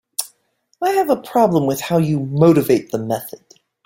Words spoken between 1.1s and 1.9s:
a problem with